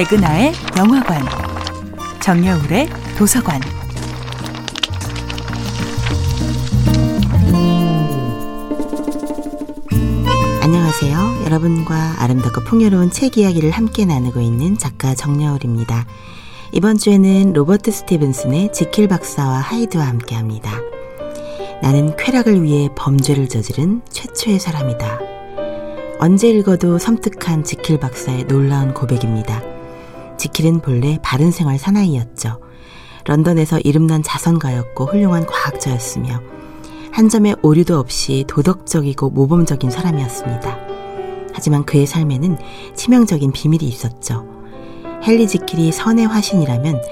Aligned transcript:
백은하의 0.00 0.54
영화관, 0.78 1.22
정여울의 2.22 2.88
도서관. 3.18 3.60
안녕하세요. 10.62 11.42
여러분과 11.44 12.14
아름답고 12.16 12.62
풍요로운 12.62 13.10
책 13.10 13.36
이야기를 13.36 13.72
함께 13.72 14.06
나누고 14.06 14.40
있는 14.40 14.78
작가 14.78 15.14
정여울입니다. 15.14 16.06
이번 16.72 16.96
주에는 16.96 17.52
로버트 17.52 17.90
스티븐슨의 17.90 18.72
지킬 18.72 19.06
박사와 19.06 19.58
하이드와 19.58 20.06
함께 20.06 20.34
합니다. 20.34 20.80
나는 21.82 22.16
쾌락을 22.16 22.62
위해 22.62 22.88
범죄를 22.96 23.50
저지른 23.50 24.00
최초의 24.08 24.60
사람이다. 24.60 25.20
언제 26.20 26.48
읽어도 26.48 26.96
섬뜩한 26.96 27.64
지킬 27.64 28.00
박사의 28.00 28.44
놀라운 28.44 28.94
고백입니다. 28.94 29.69
지킬은 30.40 30.80
본래 30.80 31.18
바른 31.22 31.50
생활 31.50 31.78
사나이였죠. 31.78 32.60
런던에서 33.26 33.78
이름난 33.80 34.22
자선가였고 34.22 35.04
훌륭한 35.04 35.44
과학자였으며 35.44 36.40
한 37.12 37.28
점의 37.28 37.56
오류도 37.60 37.98
없이 37.98 38.46
도덕적이고 38.48 39.28
모범적인 39.28 39.90
사람이었습니다. 39.90 40.78
하지만 41.52 41.84
그의 41.84 42.06
삶에는 42.06 42.56
치명적인 42.96 43.52
비밀이 43.52 43.84
있었죠. 43.86 44.46
헨리 45.22 45.46
지킬이 45.46 45.92
선의 45.92 46.26
화신이라면 46.26 47.02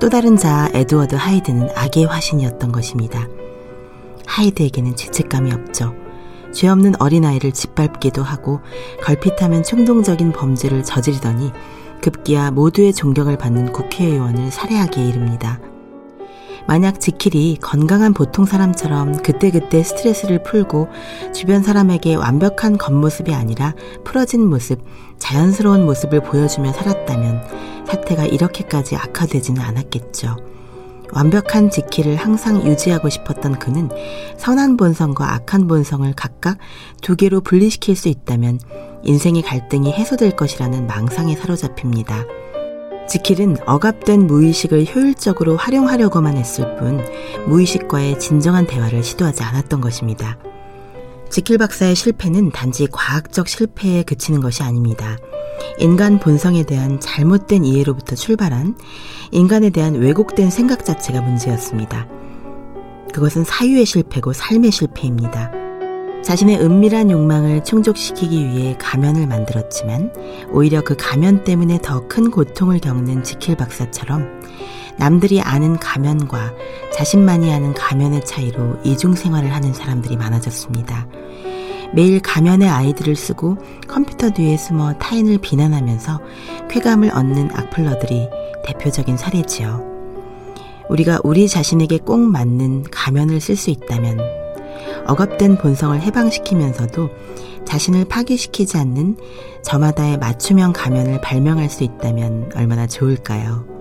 또 0.00 0.08
다른 0.08 0.38
자 0.38 0.70
에드워드 0.72 1.16
하이드는 1.16 1.68
악의 1.76 2.06
화신이었던 2.06 2.72
것입니다. 2.72 3.28
하이드에게는 4.26 4.96
죄책감이 4.96 5.52
없죠. 5.52 5.94
죄 6.54 6.68
없는 6.68 6.94
어린아이를 6.98 7.52
짓밟기도 7.52 8.22
하고 8.22 8.60
걸핏하면 9.04 9.64
충동적인 9.64 10.32
범죄를 10.32 10.82
저지르더니 10.82 11.52
급기야 12.00 12.50
모두의 12.50 12.92
존경을 12.92 13.36
받는 13.38 13.72
국회의원을 13.72 14.50
살해하기에 14.50 15.08
이릅니다. 15.08 15.60
만약 16.66 17.00
지킬이 17.00 17.58
건강한 17.60 18.12
보통 18.12 18.44
사람처럼 18.44 19.22
그때그때 19.22 19.82
스트레스를 19.82 20.42
풀고 20.42 20.88
주변 21.34 21.62
사람에게 21.62 22.14
완벽한 22.14 22.78
겉모습이 22.78 23.34
아니라 23.34 23.74
풀어진 24.04 24.46
모습, 24.46 24.80
자연스러운 25.18 25.84
모습을 25.84 26.22
보여주며 26.22 26.72
살았다면 26.72 27.86
사태가 27.86 28.26
이렇게까지 28.26 28.96
악화되지는 28.96 29.60
않았겠죠. 29.60 30.36
완벽한 31.12 31.70
지키를 31.70 32.16
항상 32.16 32.66
유지하고 32.66 33.08
싶었던 33.08 33.58
그는 33.58 33.88
선한 34.36 34.76
본성과 34.76 35.34
악한 35.34 35.66
본성을 35.66 36.12
각각 36.14 36.58
두 37.00 37.16
개로 37.16 37.40
분리시킬 37.40 37.96
수 37.96 38.08
있다면 38.08 38.58
인생의 39.02 39.42
갈등이 39.42 39.92
해소될 39.92 40.36
것이라는 40.36 40.86
망상에 40.86 41.36
사로잡힙니다. 41.36 42.24
지킬은 43.08 43.56
억압된 43.66 44.26
무의식을 44.26 44.86
효율적으로 44.94 45.56
활용하려고만 45.56 46.36
했을 46.36 46.76
뿐 46.76 47.04
무의식과의 47.48 48.20
진정한 48.20 48.66
대화를 48.66 49.02
시도하지 49.02 49.42
않았던 49.42 49.80
것입니다. 49.80 50.38
지킬 51.28 51.58
박사의 51.58 51.96
실패는 51.96 52.50
단지 52.50 52.86
과학적 52.90 53.48
실패에 53.48 54.02
그치는 54.02 54.40
것이 54.40 54.62
아닙니다. 54.62 55.16
인간 55.78 56.18
본성에 56.18 56.64
대한 56.64 57.00
잘못된 57.00 57.64
이해로부터 57.64 58.14
출발한 58.16 58.76
인간에 59.30 59.70
대한 59.70 59.94
왜곡된 59.94 60.50
생각 60.50 60.84
자체가 60.84 61.20
문제였습니다. 61.20 62.06
그것은 63.12 63.44
사유의 63.44 63.86
실패고 63.86 64.32
삶의 64.32 64.70
실패입니다. 64.70 65.50
자신의 66.22 66.60
은밀한 66.60 67.10
욕망을 67.10 67.64
충족시키기 67.64 68.46
위해 68.46 68.76
가면을 68.78 69.26
만들었지만 69.26 70.12
오히려 70.52 70.82
그 70.82 70.94
가면 70.96 71.44
때문에 71.44 71.80
더 71.80 72.06
큰 72.08 72.30
고통을 72.30 72.78
겪는 72.78 73.22
지킬 73.22 73.56
박사처럼 73.56 74.40
남들이 74.98 75.40
아는 75.40 75.78
가면과 75.78 76.52
자신만이 76.92 77.52
아는 77.52 77.72
가면의 77.72 78.24
차이로 78.24 78.80
이중 78.84 79.14
생활을 79.14 79.54
하는 79.54 79.72
사람들이 79.72 80.16
많아졌습니다. 80.16 81.06
매일 81.92 82.20
가면의 82.20 82.68
아이들을 82.68 83.16
쓰고 83.16 83.58
컴퓨터 83.88 84.30
뒤에 84.30 84.56
숨어 84.56 84.94
타인을 84.94 85.38
비난하면서 85.38 86.20
쾌감을 86.70 87.10
얻는 87.12 87.50
악플러들이 87.52 88.28
대표적인 88.64 89.16
사례지요. 89.16 89.88
우리가 90.88 91.20
우리 91.24 91.48
자신에게 91.48 91.98
꼭 91.98 92.18
맞는 92.18 92.84
가면을 92.90 93.40
쓸 93.40 93.56
수 93.56 93.70
있다면 93.70 94.20
억압된 95.06 95.58
본성을 95.58 96.00
해방시키면서도 96.00 97.10
자신을 97.64 98.06
파괴시키지 98.06 98.76
않는 98.78 99.16
저마다의 99.62 100.18
맞춤형 100.18 100.72
가면을 100.72 101.20
발명할 101.20 101.70
수 101.70 101.84
있다면 101.84 102.52
얼마나 102.54 102.86
좋을까요? 102.86 103.79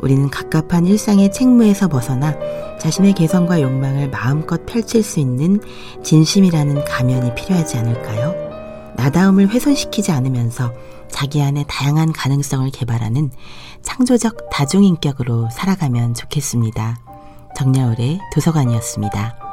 우리는 0.00 0.28
갑갑한 0.28 0.86
일상의 0.86 1.32
책무에서 1.32 1.88
벗어나 1.88 2.34
자신의 2.78 3.14
개성과 3.14 3.60
욕망을 3.60 4.10
마음껏 4.10 4.64
펼칠 4.66 5.02
수 5.02 5.20
있는 5.20 5.60
진심이라는 6.02 6.84
가면이 6.84 7.34
필요하지 7.34 7.78
않을까요? 7.78 8.34
나다움을 8.96 9.48
훼손시키지 9.48 10.12
않으면서 10.12 10.72
자기 11.08 11.42
안에 11.42 11.64
다양한 11.68 12.12
가능성을 12.12 12.68
개발하는 12.70 13.30
창조적 13.82 14.50
다중인격으로 14.50 15.48
살아가면 15.50 16.14
좋겠습니다. 16.14 16.98
정야울의 17.56 18.20
도서관이었습니다. 18.34 19.45